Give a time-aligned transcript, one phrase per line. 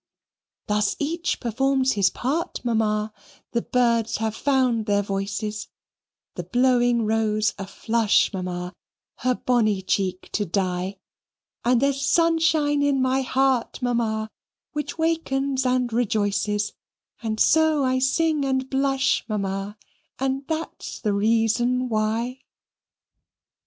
[0.65, 3.13] Thus each performs his part, Mamma,
[3.51, 5.67] the birds have found their voices,
[6.33, 8.73] The blowing rose a flush, Mamma,
[9.17, 10.97] her bonny cheek to dye;
[11.63, 14.27] And there's sunshine in my heart, Mamma,
[14.73, 16.73] which wakens and rejoices,
[17.21, 19.77] And so I sing and blush, Mamma,
[20.17, 22.39] and that's the reason why.